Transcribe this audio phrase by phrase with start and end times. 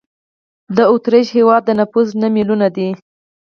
[0.75, 2.89] د اوترېش هېواد نفوس نه میلیونه دی.